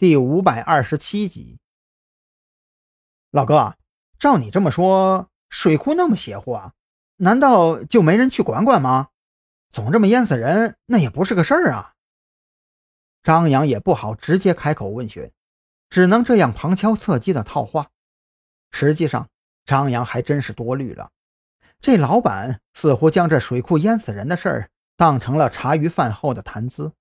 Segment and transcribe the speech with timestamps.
[0.00, 1.58] 第五百二十七集。
[3.30, 3.76] 老哥，
[4.18, 6.72] 照你这么说，水库那么邪乎啊？
[7.16, 9.08] 难道就没人去管管吗？
[9.68, 11.92] 总这么淹死人，那也不是个事儿啊。
[13.22, 15.30] 张扬也不好直接开口问询，
[15.90, 17.90] 只能这样旁敲侧击的套话。
[18.70, 19.28] 实际上，
[19.66, 21.10] 张扬还真是多虑了。
[21.78, 26.94] 这老板似乎将这水库淹死人的事儿当成了茶余饭后的谈资。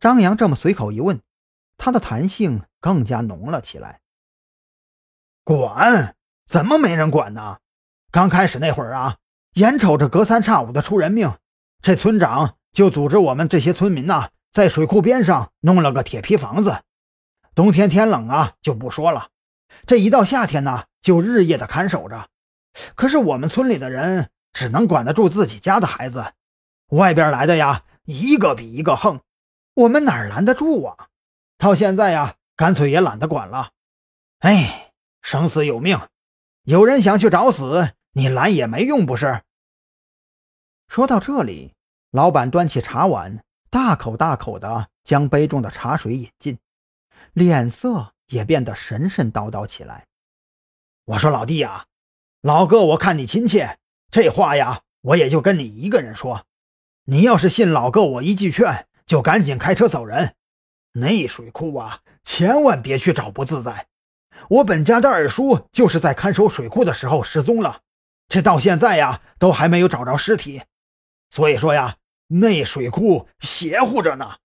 [0.00, 1.20] 张扬这么随口一问，
[1.76, 4.00] 它的弹性更加浓了起来。
[5.44, 6.16] 管？
[6.46, 7.58] 怎么没人管呢？
[8.10, 9.16] 刚开始那会儿啊，
[9.54, 11.34] 眼瞅着隔三差五的出人命，
[11.80, 16.82] 这村长就组织我们这些村民呐，在水库边上弄了个铁皮房子。
[17.54, 19.28] 冬天天冷啊，就不说了，
[19.86, 22.28] 这一到夏天呢，就日夜的看守着。
[22.94, 26.32] 可是我们村里的人只能管得住自己家的孩子，
[26.88, 29.20] 外边来的呀，一个比一个横，
[29.74, 31.08] 我们哪拦得住啊？
[31.58, 33.72] 到现在呀，干脆也懒得管了。
[34.38, 34.80] 哎。
[35.26, 35.98] 生死有命，
[36.64, 39.40] 有人想去找死，你拦也没用，不是？
[40.86, 41.72] 说到这里，
[42.10, 46.58] 老板端起茶碗，大口大口的将杯中的茶水饮尽，
[47.32, 50.06] 脸色也变得神神叨叨起来。
[51.06, 51.86] 我说老弟呀，
[52.42, 53.78] 老哥，我看你亲切，
[54.10, 56.44] 这话呀，我也就跟你一个人说。
[57.04, 60.36] 你要是信老哥我一句劝，就赶紧开车走人。
[60.96, 63.88] 那水库啊，千万别去找不自在。
[64.48, 67.80] 我本家的二叔就是在看守水库的时候失踪了，
[68.28, 70.62] 这到现在呀都还没有找着尸体。
[71.30, 71.96] 所以说呀，
[72.28, 74.36] 那水库邪乎着呢。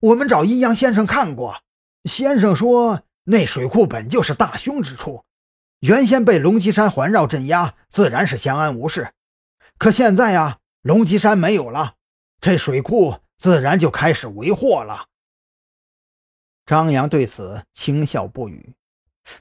[0.00, 1.60] 我们找阴阳先生看过，
[2.04, 5.24] 先生说那水库本就是大凶之处，
[5.80, 9.12] 原先被龙脊山环绕镇压，自然是相安无事。
[9.76, 11.96] 可现在呀，龙脊山没有了，
[12.40, 15.08] 这水库自然就开始为祸了。
[16.66, 18.74] 张扬对此轻笑不语。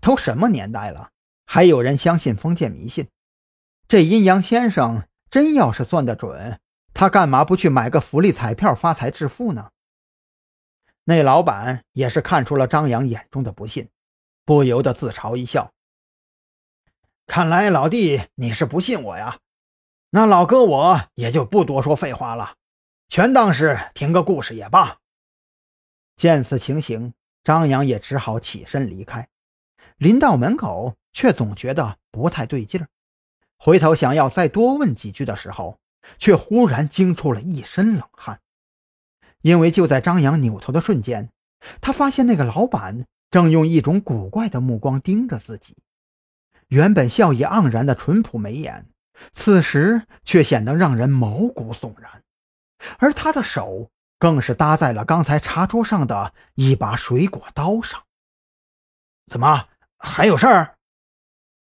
[0.00, 1.10] 都什么年代了，
[1.46, 3.08] 还有人相信封建迷信？
[3.86, 6.60] 这阴阳先生真要是算得准，
[6.92, 9.70] 他干嘛不去买个福利彩票发财致富呢？
[11.04, 13.88] 那老板也是看出了张扬眼中的不信，
[14.44, 15.72] 不由得自嘲一笑。
[17.26, 19.38] 看来老弟你是不信我呀？
[20.10, 22.56] 那老哥我也就不多说废话了，
[23.08, 24.98] 全当是听个故事也罢。
[26.18, 27.14] 见此情形，
[27.44, 29.28] 张扬也只好起身离开。
[29.98, 32.88] 临到门口，却总觉得不太对劲儿。
[33.56, 35.78] 回头想要再多问几句的时候，
[36.18, 38.40] 却忽然惊出了一身冷汗。
[39.42, 41.30] 因为就在张扬扭头的瞬间，
[41.80, 45.76] 他发现那个老板正用一种古怪的目光盯着自己。
[46.66, 48.86] 原本笑意盎然的淳朴眉眼，
[49.32, 52.24] 此时却显得让人毛骨悚然。
[52.98, 58.04] 而他的手更是搭在了刚才茶桌上的一把水果刀上。
[59.26, 59.68] 怎么？
[59.96, 60.76] 还有事儿？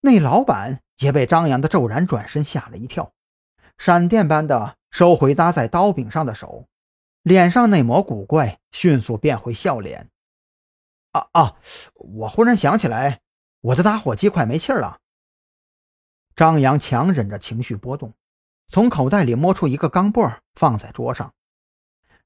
[0.00, 3.12] 那老板也被张扬的骤然转身吓了一跳，
[3.78, 6.66] 闪电般的收回搭在刀柄上的手，
[7.22, 10.10] 脸上那抹古怪迅速变回笑脸。
[11.12, 11.56] 啊啊！
[11.94, 13.20] 我忽然想起来，
[13.60, 14.98] 我的打火机快没气儿了。
[16.34, 18.14] 张扬强忍着情绪波动，
[18.68, 21.34] 从口袋里摸出一个钢镚，放在桌上。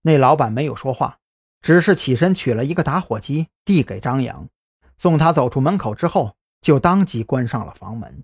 [0.06, 1.18] 那老板没有说话，
[1.60, 4.48] 只是起身取了一个打火机，递给张扬。
[4.98, 8.22] 送他走出门口之后，就当即关上了房门。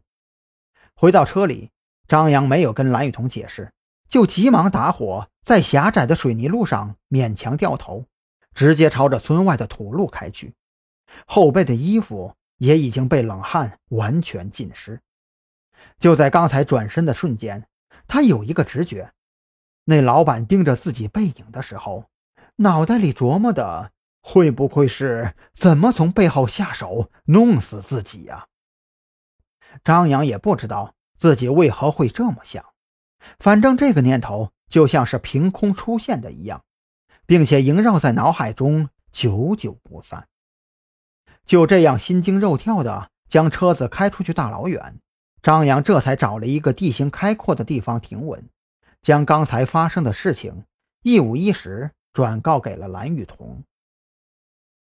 [0.95, 1.73] 回到车里，
[2.07, 3.73] 张扬没有跟蓝雨桐解释，
[4.09, 8.07] 就急忙打火，在狭窄的水泥路上勉强掉头，
[8.55, 10.55] 直接朝着村外的土路开去。
[11.27, 15.01] 后背的衣服也已经被冷汗完全浸湿。
[15.99, 17.67] 就在刚才转身的瞬间，
[18.07, 19.13] 他有一个直觉：
[19.85, 22.07] 那老板盯着自己背影的时候，
[22.57, 23.93] 脑袋里琢磨的。
[24.25, 28.47] 会不会是怎么从背后下手弄死自己呀？
[29.83, 32.65] 张扬也不知道自己为何会这么想，
[33.41, 36.63] 反正这个念头就像是凭空出现的一样，
[37.27, 40.29] 并且萦绕在脑海中，久久不散。
[41.45, 45.01] 就这样心惊肉跳的将车子开出去大老远，
[45.43, 48.49] 张扬这才找了一个地形开阔的地方停稳，
[49.03, 50.65] 将刚才发生的事情
[51.03, 53.65] 一五一十转告给了蓝雨桐。